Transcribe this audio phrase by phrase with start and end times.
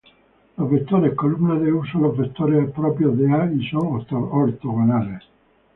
[0.57, 5.21] Los vectores columna de "U" son los vectores propios de A y son ortogonales.